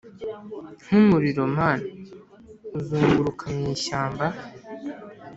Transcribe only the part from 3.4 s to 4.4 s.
mu ishyamba